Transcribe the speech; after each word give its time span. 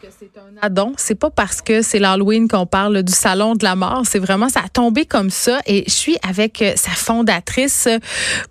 Que 0.00 0.08
c'est 0.18 0.30
un 0.38 0.56
addon. 0.62 0.92
C'est 0.96 1.14
pas 1.14 1.30
parce 1.30 1.60
que 1.60 1.82
c'est 1.82 1.98
l'Halloween 1.98 2.48
qu'on 2.48 2.66
parle 2.66 3.02
du 3.02 3.12
salon 3.12 3.54
de 3.54 3.64
la 3.64 3.76
mort. 3.76 4.02
C'est 4.06 4.18
vraiment, 4.18 4.48
ça 4.48 4.60
a 4.64 4.68
tombé 4.68 5.04
comme 5.04 5.30
ça. 5.30 5.60
Et 5.66 5.84
je 5.86 5.92
suis 5.92 6.16
avec 6.26 6.62
euh, 6.62 6.72
sa 6.76 6.90
fondatrice, 6.90 7.88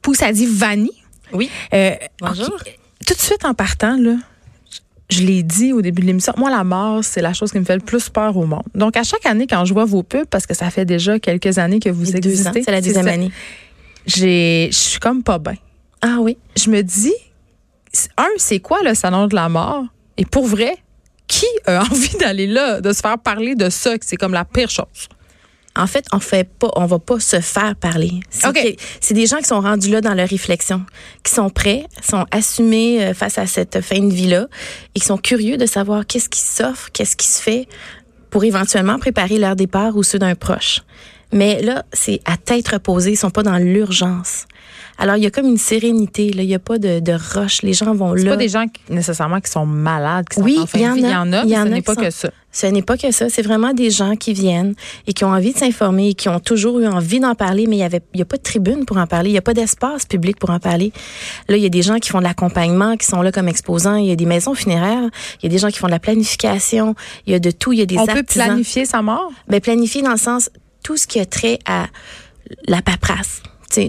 Poussadi 0.01 0.45
Vanni. 0.45 0.91
Oui. 1.33 1.49
Euh, 1.73 1.95
Bonjour. 2.21 2.57
Tout 3.05 3.13
de 3.13 3.19
suite 3.19 3.45
en 3.45 3.53
partant, 3.53 3.97
là, 3.97 4.15
je 5.09 5.23
l'ai 5.23 5.43
dit 5.43 5.73
au 5.73 5.81
début 5.81 6.01
de 6.01 6.07
l'émission, 6.07 6.33
moi, 6.37 6.49
la 6.49 6.63
mort, 6.63 7.03
c'est 7.03 7.21
la 7.21 7.33
chose 7.33 7.51
qui 7.51 7.59
me 7.59 7.65
fait 7.65 7.75
le 7.75 7.81
plus 7.81 8.09
peur 8.09 8.37
au 8.37 8.45
monde. 8.45 8.63
Donc, 8.75 8.95
à 8.97 9.03
chaque 9.03 9.25
année, 9.25 9.47
quand 9.47 9.65
je 9.65 9.73
vois 9.73 9.85
vos 9.85 10.03
pubs, 10.03 10.27
parce 10.27 10.45
que 10.45 10.53
ça 10.53 10.69
fait 10.69 10.85
déjà 10.85 11.19
quelques 11.19 11.57
années 11.57 11.79
que 11.79 11.89
vous 11.89 12.15
existez. 12.15 12.63
c'est 12.63 12.71
la 12.71 12.81
deuxième 12.81 13.07
année. 13.07 13.31
J'ai, 14.05 14.69
je 14.71 14.77
suis 14.77 14.99
comme 14.99 15.23
pas 15.23 15.39
bien. 15.39 15.55
Ah 16.01 16.17
oui. 16.19 16.37
Je 16.55 16.69
me 16.69 16.81
dis, 16.81 17.13
un, 18.17 18.27
c'est 18.37 18.59
quoi 18.59 18.79
le 18.83 18.93
salon 18.93 19.27
de 19.27 19.35
la 19.35 19.49
mort? 19.49 19.85
Et 20.17 20.25
pour 20.25 20.45
vrai, 20.45 20.77
qui 21.29 21.45
a 21.65 21.81
envie 21.89 22.17
d'aller 22.17 22.47
là, 22.47 22.81
de 22.81 22.91
se 22.91 22.99
faire 22.99 23.17
parler 23.19 23.55
de 23.55 23.69
ça, 23.69 23.97
que 23.97 24.05
c'est 24.05 24.17
comme 24.17 24.33
la 24.33 24.43
pire 24.43 24.69
chose? 24.69 25.07
En 25.77 25.87
fait, 25.87 26.03
on 26.11 26.19
fait 26.19 26.43
pas, 26.49 26.69
on 26.75 26.85
va 26.87 26.99
pas 26.99 27.19
se 27.21 27.39
faire 27.39 27.73
parler. 27.75 28.19
C'est 28.29 28.47
OK. 28.47 28.55
que- 28.55 28.81
c'est 28.99 29.13
des 29.13 29.27
gens 29.27 29.37
qui 29.37 29.45
sont 29.45 29.61
rendus 29.61 29.89
là 29.89 30.01
dans 30.01 30.13
leur 30.15 30.27
réflexion, 30.27 30.83
qui 31.23 31.31
sont 31.33 31.49
prêts, 31.49 31.85
sont 32.01 32.25
assumés 32.31 33.01
euh, 33.05 33.13
face 33.13 33.37
à 33.37 33.45
cette 33.45 33.79
fin 33.79 33.99
de 33.99 34.11
vie-là 34.13 34.47
et 34.95 34.99
qui 34.99 35.05
sont 35.05 35.17
curieux 35.17 35.55
de 35.57 35.65
savoir 35.65 36.05
qu'est-ce 36.05 36.27
qui 36.27 36.41
s'offre, 36.41 36.89
qu'est-ce 36.91 37.15
qui 37.15 37.27
se 37.27 37.41
fait 37.41 37.67
pour 38.29 38.43
éventuellement 38.43 38.97
préparer 38.99 39.37
leur 39.37 39.55
départ 39.55 39.95
ou 39.95 40.03
ceux 40.03 40.19
d'un 40.19 40.35
proche. 40.35 40.81
Mais 41.31 41.61
là, 41.61 41.85
c'est 41.93 42.19
à 42.25 42.35
tête 42.35 42.67
reposée, 42.67 43.11
ils 43.11 43.15
sont 43.17 43.29
pas 43.29 43.43
dans 43.43 43.57
l'urgence. 43.57 44.45
Alors, 45.01 45.15
il 45.15 45.23
y 45.23 45.25
a 45.25 45.31
comme 45.31 45.47
une 45.47 45.57
sérénité, 45.57 46.31
là. 46.33 46.43
Il 46.43 46.49
y 46.49 46.53
a 46.55 46.59
pas 46.59 46.77
de, 46.77 46.99
de 46.99 47.13
rush. 47.13 47.61
Les 47.61 47.71
gens 47.73 47.95
vont 47.95 48.15
C'est 48.17 48.23
là. 48.25 48.31
pas 48.31 48.37
des 48.37 48.49
gens 48.49 48.65
qui, 48.67 48.93
nécessairement 48.93 49.39
qui 49.39 49.49
sont 49.49 49.65
malades, 49.65 50.27
qui 50.29 50.35
sont 50.35 50.43
Oui, 50.43 50.57
en 50.59 50.65
fin 50.67 50.79
y 50.79 50.83
de 50.83 50.87
en 50.89 50.93
vie. 50.93 51.05
a. 51.05 51.07
Il 51.07 51.11
y 51.11 51.15
en 51.15 51.33
a, 51.33 51.45
y 51.45 51.57
en 51.57 51.63
ce 51.63 51.69
n'est 51.69 51.81
pas 51.81 51.95
sont- 51.95 52.01
que 52.01 52.09
ça. 52.11 52.29
Ce 52.51 52.65
n'est 52.65 52.81
pas 52.81 52.97
que 52.97 53.11
ça. 53.11 53.29
C'est 53.29 53.43
vraiment 53.43 53.73
des 53.73 53.91
gens 53.91 54.15
qui 54.15 54.33
viennent 54.33 54.73
et 55.07 55.13
qui 55.13 55.23
ont 55.23 55.29
envie 55.29 55.53
de 55.53 55.57
s'informer 55.57 56.09
et 56.09 56.13
qui 56.15 56.27
ont 56.29 56.39
toujours 56.39 56.79
eu 56.79 56.87
envie 56.87 57.19
d'en 57.19 57.35
parler, 57.35 57.65
mais 57.67 57.75
il 57.77 57.79
y 57.79 57.83
avait, 57.83 58.01
il 58.13 58.19
y 58.19 58.23
a 58.23 58.25
pas 58.25 58.37
de 58.37 58.41
tribune 58.41 58.85
pour 58.85 58.97
en 58.97 59.05
parler. 59.07 59.29
Il 59.29 59.33
y 59.33 59.37
a 59.37 59.41
pas 59.43 59.53
d'espace 59.53 60.05
public 60.05 60.37
pour 60.39 60.49
en 60.49 60.59
parler. 60.59 60.91
Là, 61.47 61.57
il 61.57 61.63
y 61.63 61.65
a 61.67 61.69
des 61.69 61.83
gens 61.83 61.97
qui 61.99 62.09
font 62.09 62.17
de 62.19 62.23
l'accompagnement, 62.23 62.97
qui 62.97 63.05
sont 63.05 63.21
là 63.21 63.31
comme 63.31 63.47
exposants. 63.47 63.95
Il 63.97 64.07
y 64.07 64.11
a 64.11 64.15
des 64.15 64.25
maisons 64.25 64.55
funéraires. 64.55 65.07
Il 65.41 65.43
y 65.43 65.45
a 65.45 65.49
des 65.49 65.59
gens 65.59 65.69
qui 65.69 65.77
font 65.77 65.85
de 65.87 65.91
la 65.91 65.99
planification. 65.99 66.95
Il 67.27 67.31
y 67.33 67.35
a 67.35 67.39
de 67.39 67.51
tout. 67.51 67.71
Il 67.71 67.79
y 67.79 67.83
a 67.83 67.85
des 67.85 67.97
On 67.99 68.05
peut 68.07 68.17
artisans. 68.17 68.47
planifier 68.47 68.85
sa 68.85 69.01
mort? 69.03 69.31
Ben, 69.47 69.61
planifier 69.61 70.01
dans 70.01 70.11
le 70.11 70.17
sens, 70.17 70.49
tout 70.83 70.97
ce 70.97 71.05
qui 71.07 71.19
a 71.19 71.25
trait 71.25 71.59
à 71.65 71.85
la 72.67 72.81
paperasse. 72.81 73.43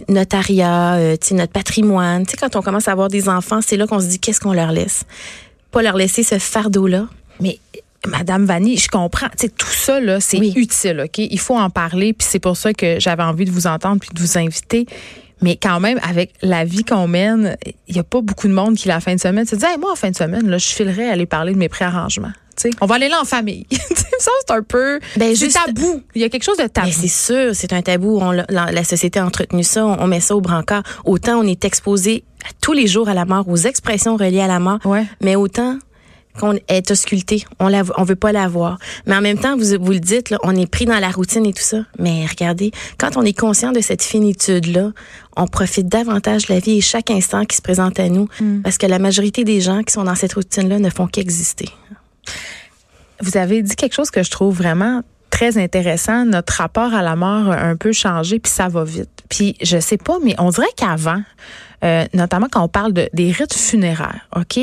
Notariat, 0.08 0.94
euh, 0.94 1.16
notre 1.32 1.52
patrimoine. 1.52 2.24
Quand 2.38 2.56
on 2.56 2.62
commence 2.62 2.88
à 2.88 2.92
avoir 2.92 3.08
des 3.08 3.28
enfants, 3.28 3.60
c'est 3.60 3.76
là 3.76 3.86
qu'on 3.86 4.00
se 4.00 4.06
dit 4.06 4.18
qu'est-ce 4.18 4.40
qu'on 4.40 4.52
leur 4.52 4.72
laisse? 4.72 5.04
Pas 5.70 5.82
leur 5.82 5.96
laisser 5.96 6.22
ce 6.22 6.38
fardeau-là. 6.38 7.06
Mais 7.40 7.58
Madame 8.06 8.44
Vanny, 8.44 8.76
je 8.76 8.88
comprends. 8.88 9.28
Tu 9.28 9.46
sais, 9.46 9.48
tout 9.48 9.66
ça, 9.66 10.00
là, 10.00 10.20
c'est 10.20 10.38
Oui. 10.38 10.52
utile, 10.56 11.02
OK? 11.04 11.18
Il 11.18 11.38
faut 11.38 11.56
en 11.56 11.70
parler, 11.70 12.12
puis 12.12 12.26
c'est 12.28 12.38
pour 12.38 12.56
ça 12.56 12.72
que 12.72 12.98
j'avais 12.98 13.22
envie 13.22 13.44
de 13.44 13.50
vous 13.50 13.66
entendre 13.66 14.00
puis 14.00 14.10
de 14.12 14.20
vous 14.20 14.38
inviter. 14.38 14.86
Mais 15.42 15.56
quand 15.56 15.80
même, 15.80 15.98
avec 16.08 16.32
la 16.42 16.64
vie 16.64 16.84
qu'on 16.84 17.08
mène, 17.08 17.56
il 17.88 17.94
n'y 17.94 18.00
a 18.00 18.04
pas 18.04 18.20
beaucoup 18.20 18.48
de 18.48 18.52
monde 18.52 18.76
qui, 18.76 18.88
la 18.88 19.00
fin 19.00 19.14
de 19.14 19.20
semaine, 19.20 19.46
se 19.46 19.56
dit, 19.56 19.64
hey, 19.64 19.78
moi, 19.78 19.92
en 19.92 19.96
fin 19.96 20.10
de 20.10 20.16
semaine, 20.16 20.48
là, 20.48 20.58
je 20.58 20.66
filerais 20.68 21.08
aller 21.08 21.26
parler 21.26 21.52
de 21.52 21.58
mes 21.58 21.68
préarrangements. 21.68 22.32
Tu 22.56 22.68
sais, 22.68 22.70
on 22.82 22.86
va 22.86 22.96
aller 22.96 23.08
là 23.08 23.18
en 23.22 23.24
famille. 23.24 23.66
Ça, 23.70 24.30
c'est 24.46 24.52
un 24.52 24.62
peu. 24.62 25.00
Ben, 25.16 25.34
juste- 25.34 25.56
tabou. 25.64 26.02
Il 26.14 26.20
y 26.20 26.24
a 26.24 26.28
quelque 26.28 26.42
chose 26.42 26.58
de 26.58 26.66
tabou. 26.66 26.88
Ben, 26.88 26.92
c'est 26.92 27.08
sûr, 27.08 27.54
c'est 27.54 27.72
un 27.72 27.80
tabou. 27.80 28.18
On, 28.20 28.32
l'a- 28.32 28.84
société 28.84 29.18
a 29.18 29.24
entretenu 29.24 29.62
ça, 29.64 29.86
on, 29.86 29.98
on 30.02 30.06
met 30.06 30.20
ça 30.20 30.36
au 30.36 30.42
brancard. 30.42 30.82
Autant 31.06 31.38
on 31.38 31.44
est 31.44 31.64
exposé 31.64 32.22
tous 32.60 32.72
les 32.74 32.86
jours 32.86 33.08
à 33.08 33.14
la 33.14 33.24
mort, 33.24 33.48
aux 33.48 33.56
expressions 33.56 34.16
reliées 34.16 34.40
à 34.42 34.46
la 34.46 34.58
mort, 34.58 34.78
Ouais. 34.84 35.06
mais 35.22 35.36
autant 35.36 35.78
qu'on 36.38 36.54
est 36.68 36.90
ausculté, 36.90 37.44
on 37.58 37.68
la, 37.68 37.82
on 37.96 38.04
veut 38.04 38.16
pas 38.16 38.32
la 38.32 38.48
voir. 38.48 38.78
Mais 39.06 39.16
en 39.16 39.20
même 39.20 39.38
temps, 39.38 39.56
vous, 39.56 39.76
vous 39.80 39.92
le 39.92 40.00
dites, 40.00 40.30
là, 40.30 40.38
on 40.42 40.54
est 40.54 40.70
pris 40.70 40.84
dans 40.86 40.98
la 40.98 41.10
routine 41.10 41.44
et 41.46 41.52
tout 41.52 41.62
ça. 41.62 41.84
Mais 41.98 42.24
regardez, 42.26 42.70
quand 42.98 43.16
on 43.16 43.22
est 43.22 43.38
conscient 43.38 43.72
de 43.72 43.80
cette 43.80 44.02
finitude-là, 44.02 44.92
on 45.36 45.46
profite 45.46 45.88
davantage 45.88 46.46
de 46.46 46.54
la 46.54 46.60
vie 46.60 46.78
et 46.78 46.80
chaque 46.80 47.10
instant 47.10 47.44
qui 47.44 47.56
se 47.56 47.62
présente 47.62 47.98
à 48.00 48.08
nous, 48.08 48.28
parce 48.62 48.78
que 48.78 48.86
la 48.86 48.98
majorité 48.98 49.44
des 49.44 49.60
gens 49.60 49.82
qui 49.82 49.92
sont 49.92 50.04
dans 50.04 50.14
cette 50.14 50.34
routine-là 50.34 50.78
ne 50.78 50.90
font 50.90 51.06
qu'exister. 51.06 51.68
Vous 53.20 53.36
avez 53.36 53.62
dit 53.62 53.76
quelque 53.76 53.94
chose 53.94 54.10
que 54.10 54.22
je 54.22 54.30
trouve 54.30 54.56
vraiment 54.56 55.02
très 55.30 55.58
intéressant. 55.58 56.24
Notre 56.24 56.54
rapport 56.54 56.94
à 56.94 57.02
la 57.02 57.16
mort 57.16 57.50
a 57.50 57.60
un 57.60 57.76
peu 57.76 57.92
changé, 57.92 58.38
puis 58.38 58.52
ça 58.52 58.68
va 58.68 58.84
vite. 58.84 59.19
Puis 59.30 59.56
je 59.62 59.80
sais 59.80 59.96
pas, 59.96 60.18
mais 60.22 60.34
on 60.38 60.50
dirait 60.50 60.66
qu'avant, 60.76 61.22
euh, 61.82 62.04
notamment 62.12 62.48
quand 62.50 62.62
on 62.62 62.68
parle 62.68 62.92
de, 62.92 63.08
des 63.14 63.32
rites 63.32 63.54
funéraires, 63.54 64.28
ok, 64.36 64.60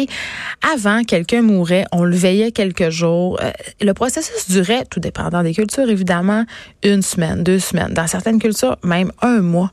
avant 0.74 1.04
quelqu'un 1.04 1.42
mourait, 1.42 1.86
on 1.92 2.04
le 2.04 2.16
veillait 2.16 2.52
quelques 2.52 2.92
jours. 2.92 3.40
Euh, 3.42 3.52
le 3.82 3.94
processus 3.94 4.52
durait, 4.52 4.86
tout 4.86 5.00
dépendant 5.00 5.42
des 5.42 5.56
cultures 5.56 5.90
évidemment, 5.90 6.46
une 6.84 7.02
semaine, 7.02 7.44
deux 7.44 7.60
semaines. 7.60 7.94
Dans 7.94 8.06
certaines 8.06 8.40
cultures, 8.40 8.78
même 8.84 9.12
un 9.24 9.42
mois. 9.42 9.72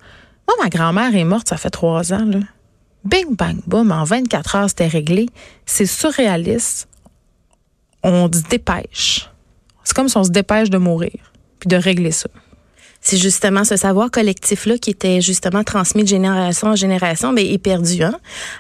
Moi, 0.49 0.57
ma 0.63 0.71
grand-mère 0.71 1.15
est 1.15 1.25
morte, 1.25 1.51
ça 1.51 1.59
fait 1.59 1.71
trois 1.71 2.15
ans 2.15 2.25
là. 2.25 2.39
Bing 3.05 3.37
bang 3.37 3.59
boom, 3.67 3.93
en 3.93 4.05
24 4.05 4.57
heures 4.57 4.69
c'était 4.71 4.87
réglé. 4.87 5.29
C'est 5.67 5.85
surréaliste 5.85 6.89
on 8.05 8.31
se 8.31 8.43
dépêche. 8.43 9.31
C'est 9.83 9.97
comme 9.97 10.09
si 10.09 10.17
on 10.17 10.25
se 10.25 10.31
dépêche 10.31 10.71
de 10.71 10.79
mourir, 10.79 11.33
puis 11.59 11.69
de 11.69 11.77
régler 11.77 12.13
ça. 12.13 12.29
C'est 13.07 13.19
justement 13.19 13.65
ce 13.65 13.77
savoir 13.77 14.11
collectif-là 14.11 14.79
qui 14.79 14.89
était 14.89 15.21
justement 15.21 15.63
transmis 15.63 16.05
de 16.05 16.09
génération 16.09 16.69
en 16.69 16.75
génération, 16.75 17.35
ben, 17.35 17.45
est 17.47 17.59
perdu. 17.59 18.03
Hein? 18.03 18.15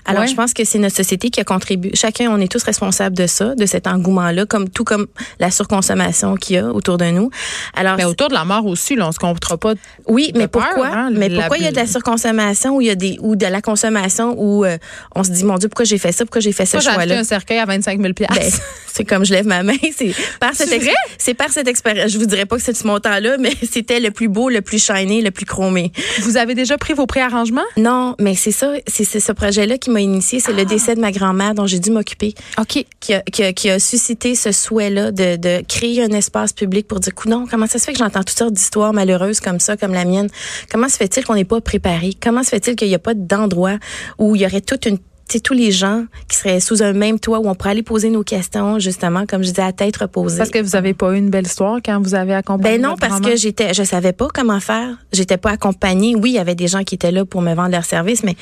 Alors, 0.04 0.22
Ouais. 0.24 0.28
je 0.28 0.34
pense 0.34 0.52
que 0.52 0.64
c'est 0.64 0.78
notre 0.78 0.94
société 0.96 1.30
qui 1.30 1.40
a 1.40 1.44
contribué. 1.44 1.90
Chacun, 1.94 2.30
on 2.30 2.38
est 2.38 2.52
tous 2.52 2.62
responsables 2.62 3.16
de 3.16 3.26
ça, 3.26 3.54
de 3.54 3.64
cet 3.64 3.86
engouement-là, 3.86 4.44
comme 4.44 4.68
tout 4.68 4.84
comme 4.84 5.06
la 5.40 5.50
surconsommation 5.50 6.34
qu'il 6.36 6.56
y 6.56 6.58
a 6.58 6.66
autour 6.68 6.98
de 6.98 7.06
nous. 7.06 7.30
Alors, 7.74 7.96
Mais 7.96 8.04
autour 8.04 8.28
de 8.28 8.34
la 8.34 8.44
mort 8.44 8.66
aussi, 8.66 8.96
là, 8.96 9.08
on 9.08 9.12
se 9.12 9.18
comptera 9.18 9.56
pas. 9.56 9.72
oui, 10.06 10.30
mais 10.36 10.46
peur, 10.46 10.62
pourquoi? 10.68 10.88
hein, 10.88 11.10
Mais 11.12 11.30
pourquoi 11.30 11.56
il 11.56 11.64
y 11.64 11.66
a 11.66 11.70
de 11.72 11.76
la 11.76 11.86
surconsommation 11.86 12.76
ou 12.76 12.80
il 12.82 12.88
y 12.88 12.90
a 12.90 12.94
des 12.94 13.16
ou 13.20 13.36
de 13.36 13.46
la 13.46 13.62
consommation 13.62 14.34
où 14.38 14.64
euh, 14.66 14.76
on 15.14 15.24
se 15.24 15.30
dit 15.30 15.44
mon 15.44 15.56
Dieu 15.56 15.70
pourquoi 15.70 15.86
j'ai 15.86 15.96
fait 15.98 16.12
ça, 16.12 16.26
pourquoi 16.26 16.42
j'ai 16.42 16.52
fait 16.52 16.66
ce 16.66 16.78
choix-là? 16.80 17.18
un 17.18 17.24
cercueil 17.24 17.58
à 17.60 17.64
25 17.64 17.98
000 17.98 18.12
ben, 18.18 18.26
c'est 18.92 19.04
comme 19.04 19.24
je 19.24 19.32
lève 19.32 19.46
ma 19.46 19.62
main, 19.62 19.72
c'est 19.96 20.14
par 20.38 20.54
cette 20.54 20.68
c'est 21.16 21.34
par 21.34 21.48
cette 21.50 21.66
expérience. 21.66 22.10
Je 22.12 22.18
vous 22.18 22.26
dirais 22.26 22.44
pas 22.46 22.56
que 22.56 22.62
c'est 22.62 22.76
ce 22.76 22.86
montant-là, 22.86 23.36
mais 23.38 23.52
c'était 23.70 24.00
le 24.00 24.10
plus 24.10 24.28
beau, 24.34 24.50
le 24.50 24.60
plus 24.60 24.84
shiny, 24.84 25.22
le 25.22 25.30
plus 25.30 25.46
chromé. 25.46 25.92
Vous 26.22 26.36
avez 26.36 26.54
déjà 26.54 26.76
pris 26.76 26.92
vos 26.92 27.06
préarrangements? 27.06 27.62
Non, 27.78 28.14
mais 28.20 28.34
c'est 28.34 28.52
ça, 28.52 28.74
c'est 28.86 29.04
ce 29.04 29.32
projet-là 29.32 29.78
qui 29.78 29.88
m'a 29.88 30.02
initié, 30.02 30.40
c'est 30.40 30.52
le 30.52 30.66
décès 30.66 30.94
de 30.94 31.00
ma 31.00 31.12
grand-mère 31.12 31.54
dont 31.54 31.66
j'ai 31.66 31.78
dû 31.78 31.90
m'occuper, 31.90 32.34
OK. 32.58 32.84
qui 33.00 33.14
a, 33.14 33.20
qui, 33.22 33.42
a, 33.42 33.52
qui 33.52 33.70
a 33.70 33.78
suscité 33.78 34.34
ce 34.34 34.52
souhait-là 34.52 35.12
de, 35.12 35.36
de 35.36 35.62
créer 35.66 36.02
un 36.02 36.10
espace 36.10 36.52
public 36.52 36.86
pour 36.86 37.00
dire, 37.00 37.14
non, 37.26 37.46
comment 37.50 37.66
ça 37.66 37.78
se 37.78 37.84
fait 37.84 37.92
que 37.92 37.98
j'entends 37.98 38.24
toutes 38.24 38.36
sortes 38.36 38.52
d'histoires 38.52 38.92
malheureuses 38.92 39.40
comme 39.40 39.60
ça, 39.60 39.76
comme 39.76 39.94
la 39.94 40.04
mienne? 40.04 40.28
Comment 40.70 40.88
se 40.88 40.96
fait-il 40.96 41.24
qu'on 41.24 41.36
n'est 41.36 41.44
pas 41.44 41.60
préparé? 41.60 42.10
Comment 42.20 42.42
se 42.42 42.50
fait-il 42.50 42.76
qu'il 42.76 42.88
n'y 42.88 42.94
a 42.94 42.98
pas 42.98 43.14
d'endroit 43.14 43.78
où 44.18 44.34
il 44.34 44.42
y 44.42 44.46
aurait 44.46 44.60
toute 44.60 44.86
une 44.86 44.98
tous 45.42 45.54
les 45.54 45.70
gens 45.70 46.04
qui 46.28 46.36
seraient 46.36 46.60
sous 46.60 46.82
un 46.82 46.92
même 46.92 47.18
toit 47.18 47.38
où 47.38 47.48
on 47.48 47.54
pourrait 47.54 47.70
aller 47.70 47.82
poser 47.82 48.10
nos 48.10 48.22
questions, 48.22 48.78
justement, 48.78 49.26
comme 49.26 49.42
je 49.42 49.48
disais, 49.48 49.62
à 49.62 49.72
tête 49.72 49.96
reposée. 49.96 50.38
Parce 50.38 50.50
que 50.50 50.60
vous 50.60 50.76
avez 50.76 50.94
pas 50.94 51.12
eu 51.12 51.18
une 51.18 51.30
belle 51.30 51.46
histoire 51.46 51.78
quand 51.84 52.00
vous 52.00 52.14
avez 52.14 52.34
accompagné 52.34 52.78
Ben 52.78 52.82
non, 52.82 52.90
votre 52.90 53.08
parce 53.08 53.20
que 53.20 53.36
j'étais, 53.36 53.74
je 53.74 53.82
savais 53.82 54.12
pas 54.12 54.28
comment 54.32 54.60
faire. 54.60 54.96
J'étais 55.12 55.36
pas 55.36 55.50
accompagnée. 55.50 56.14
Oui, 56.14 56.30
il 56.30 56.34
y 56.34 56.38
avait 56.38 56.54
des 56.54 56.68
gens 56.68 56.84
qui 56.84 56.94
étaient 56.94 57.12
là 57.12 57.24
pour 57.24 57.42
me 57.42 57.54
vendre 57.54 57.70
leurs 57.70 57.84
services, 57.84 58.22
mais 58.22 58.36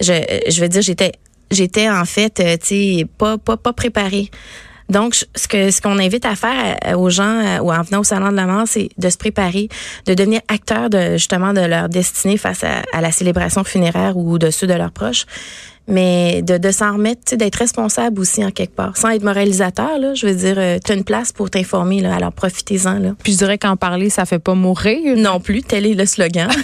je, 0.00 0.12
je 0.48 0.60
veux 0.60 0.68
dire, 0.68 0.82
j'étais, 0.82 1.12
j'étais 1.50 1.88
en 1.88 2.04
fait, 2.04 2.40
euh, 2.40 2.56
tu 2.56 2.66
sais, 2.66 3.06
pas, 3.18 3.38
pas, 3.38 3.56
pas 3.56 3.72
préparée. 3.72 4.30
Donc, 4.88 5.14
ce 5.14 5.48
que 5.48 5.70
ce 5.70 5.80
qu'on 5.80 5.98
invite 5.98 6.26
à 6.26 6.36
faire 6.36 6.76
euh, 6.86 6.96
aux 6.96 7.08
gens 7.08 7.24
euh, 7.24 7.60
ou 7.60 7.72
en 7.72 7.82
venant 7.82 8.00
au 8.00 8.04
salon 8.04 8.30
de 8.30 8.36
la 8.36 8.46
mort, 8.46 8.64
c'est 8.66 8.90
de 8.98 9.08
se 9.08 9.16
préparer, 9.16 9.68
de 10.06 10.14
devenir 10.14 10.40
acteur 10.48 10.90
de 10.90 11.12
justement 11.12 11.54
de 11.54 11.60
leur 11.60 11.88
destinée 11.88 12.36
face 12.36 12.62
à, 12.62 12.82
à 12.92 13.00
la 13.00 13.10
célébration 13.10 13.64
funéraire 13.64 14.16
ou 14.16 14.38
de 14.38 14.50
ceux 14.50 14.66
de 14.66 14.74
leurs 14.74 14.92
proches, 14.92 15.24
mais 15.88 16.42
de, 16.42 16.58
de 16.58 16.70
s'en 16.70 16.94
remettre, 16.94 17.22
tu 17.24 17.30
sais, 17.30 17.36
d'être 17.36 17.56
responsable 17.56 18.20
aussi 18.20 18.44
en 18.44 18.50
quelque 18.50 18.74
part, 18.74 18.96
sans 18.96 19.10
être 19.10 19.22
moralisateur. 19.22 19.98
Là, 19.98 20.14
je 20.14 20.26
veux 20.26 20.34
dire, 20.34 20.54
euh, 20.58 20.78
tu 20.84 20.92
as 20.92 20.94
une 20.94 21.04
place 21.04 21.32
pour 21.32 21.50
t'informer, 21.50 22.00
là, 22.00 22.14
alors 22.14 22.32
profitez-en. 22.32 22.98
Là. 22.98 23.14
Puis 23.22 23.32
je 23.32 23.38
dirais 23.38 23.58
qu'en 23.58 23.76
parler, 23.76 24.10
ça 24.10 24.24
fait 24.24 24.38
pas 24.38 24.54
mourir. 24.54 25.16
Non 25.16 25.40
plus, 25.40 25.62
tel 25.62 25.86
est 25.86 25.94
le 25.94 26.06
slogan. 26.06 26.50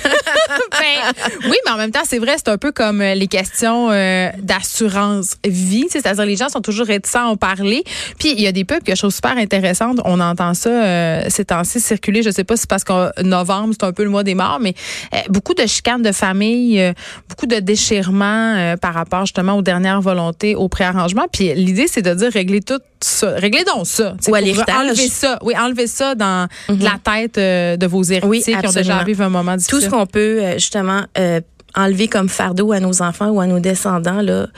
Ben, 0.70 1.12
oui, 1.44 1.56
mais 1.65 1.73
en 1.73 1.76
même 1.76 1.91
temps, 1.91 2.03
c'est 2.05 2.19
vrai, 2.19 2.35
c'est 2.37 2.49
un 2.49 2.56
peu 2.56 2.73
comme 2.73 3.00
euh, 3.00 3.15
les 3.15 3.26
questions 3.26 3.91
euh, 3.91 4.31
d'assurance 4.38 5.37
vie. 5.44 5.87
C'est-à-dire, 5.91 6.25
les 6.25 6.37
gens 6.37 6.49
sont 6.49 6.61
toujours 6.61 6.87
réticents 6.87 7.26
à 7.26 7.31
en 7.31 7.37
parler. 7.37 7.85
Puis, 8.19 8.32
il 8.32 8.41
y 8.41 8.47
a 8.47 8.53
des 8.53 8.65
pubs, 8.65 8.82
quelque 8.82 8.97
chose 8.97 9.11
de 9.11 9.17
super 9.17 9.37
intéressant. 9.37 9.94
On 10.05 10.20
entend 10.20 10.55
ça 10.55 10.70
euh, 10.70 11.23
ces 11.29 11.44
temps-ci 11.44 11.81
circuler. 11.81 12.23
Je 12.23 12.31
sais 12.31 12.44
pas 12.44 12.56
si 12.56 12.62
c'est 12.62 12.70
parce 12.70 12.85
qu'en 12.85 13.11
novembre, 13.23 13.75
c'est 13.79 13.87
un 13.87 13.93
peu 13.93 14.05
le 14.05 14.11
mois 14.11 14.25
des 14.25 14.35
morts, 14.35 14.59
mais 14.61 14.75
euh, 15.15 15.19
beaucoup 15.29 15.55
de 15.55 15.67
chicanes 15.67 16.03
de 16.03 16.12
famille, 16.12 16.81
euh, 16.81 16.93
beaucoup 17.29 17.47
de 17.47 17.56
déchirements 17.56 18.55
euh, 18.56 18.76
par 18.76 18.94
rapport 18.94 19.07
justement 19.22 19.55
aux 19.55 19.62
dernières 19.62 20.00
volontés, 20.00 20.55
au 20.55 20.69
préarrangement. 20.69 21.26
Puis, 21.32 21.55
l'idée, 21.55 21.87
c'est 21.88 22.02
de 22.02 22.14
dire 22.14 22.32
régler 22.32 22.60
tout 22.60 22.81
ça. 23.00 23.31
Réglez 23.37 23.64
donc 23.64 23.87
ça. 23.87 24.14
Ou 24.28 24.34
à. 24.34 24.38
Enlever 24.38 25.08
ça. 25.08 25.38
Oui, 25.43 25.55
enlever 25.58 25.87
ça 25.87 26.14
dans 26.14 26.49
la 26.69 26.99
tête 27.02 27.38
euh, 27.38 27.76
de 27.76 27.87
vos 27.87 28.02
héritiers 28.02 28.28
Oui, 28.28 28.43
qui 28.43 28.66
ont 28.66 28.72
déjà 28.72 29.02
vécu 29.02 29.22
un 29.22 29.28
moment 29.28 29.56
difficile. 29.56 29.78
Tout 29.78 29.84
ce 29.84 29.90
qu'on 29.90 30.06
peut, 30.06 30.40
euh, 30.43 30.52
justement, 30.55 31.02
euh, 31.19 31.40
enlever 31.75 32.08
comme 32.08 32.28
fardeau 32.28 32.72
à 32.72 32.81
nos 32.81 33.02
enfants 33.02 33.28
ou 33.28 33.40
à 33.40 33.46
nos 33.46 33.60
descendants, 33.60 34.22
là, 34.22 34.49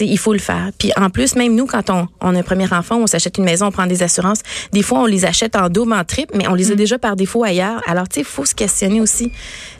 il 0.00 0.18
faut 0.18 0.32
le 0.32 0.38
faire. 0.38 0.70
Puis 0.78 0.90
en 0.96 1.10
plus, 1.10 1.36
même 1.36 1.54
nous, 1.54 1.66
quand 1.66 1.90
on, 1.90 2.08
on 2.20 2.34
a 2.34 2.38
un 2.38 2.42
premier 2.42 2.72
enfant, 2.72 2.96
on 2.96 3.06
s'achète 3.06 3.38
une 3.38 3.44
maison, 3.44 3.66
on 3.66 3.70
prend 3.72 3.86
des 3.86 4.02
assurances. 4.02 4.40
Des 4.72 4.82
fois, 4.82 5.00
on 5.00 5.06
les 5.06 5.24
achète 5.24 5.56
en 5.56 5.68
double, 5.68 5.92
en 5.92 6.04
triple, 6.04 6.36
mais 6.36 6.48
on 6.48 6.54
les 6.54 6.72
a 6.72 6.74
déjà 6.74 6.98
par 6.98 7.16
défaut 7.16 7.44
ailleurs. 7.44 7.80
Alors, 7.86 8.08
tu 8.08 8.16
sais, 8.16 8.20
il 8.22 8.26
faut 8.26 8.44
se 8.44 8.54
questionner 8.54 9.00
aussi. 9.00 9.30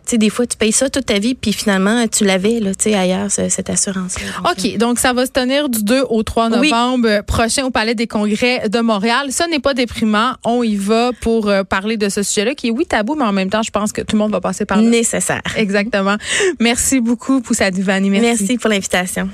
Tu 0.06 0.10
sais, 0.10 0.18
des 0.18 0.28
fois, 0.28 0.46
tu 0.46 0.56
payes 0.58 0.70
ça 0.72 0.90
toute 0.90 1.06
ta 1.06 1.18
vie, 1.18 1.34
puis 1.34 1.52
finalement, 1.54 2.06
tu 2.08 2.24
l'avais, 2.24 2.60
là, 2.60 2.74
tu 2.74 2.90
sais, 2.90 2.94
ailleurs, 2.94 3.30
ce- 3.30 3.48
cette 3.48 3.70
assurance. 3.70 4.16
OK, 4.44 4.76
donc 4.76 4.98
ça 4.98 5.14
va 5.14 5.24
se 5.24 5.30
tenir 5.30 5.70
du 5.70 5.82
2 5.82 6.02
au 6.10 6.22
3 6.22 6.50
Oui. 6.50 6.68
novembre 6.70 7.22
prochain 7.22 7.64
au 7.64 7.70
Palais 7.70 7.94
des 7.94 8.06
Congrès 8.06 8.68
de 8.68 8.80
Montréal. 8.80 9.28
Ça 9.30 9.46
n'est 9.46 9.60
pas 9.60 9.72
déprimant. 9.72 10.34
On 10.44 10.62
y 10.62 10.76
va 10.76 11.10
pour 11.22 11.48
euh, 11.48 11.64
parler 11.64 11.96
de 11.96 12.10
ce 12.10 12.22
sujet-là 12.22 12.54
qui 12.54 12.68
est, 12.68 12.70
oui, 12.70 12.84
tabou, 12.84 13.14
mais 13.14 13.24
en 13.24 13.32
même 13.32 13.48
temps, 13.48 13.62
je 13.62 13.70
pense 13.70 13.92
que 13.92 14.02
tout 14.02 14.16
le 14.16 14.18
monde 14.22 14.32
va 14.32 14.42
passer 14.42 14.66
par 14.66 14.76
là. 14.76 14.82
Nécessaire. 14.88 15.40
Exactement. 15.56 16.16
Merci 16.60 17.00
beaucoup, 17.00 17.40
Poussa 17.40 17.70
Divani. 17.70 18.10
Merci. 18.10 18.26
Merci 18.42 18.58
pour 18.58 18.68
l'invitation. 18.68 19.28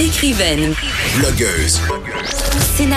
Écrivaine, 0.00 0.74
Blogueuse. 1.18 1.78
scénariste. 2.74 2.90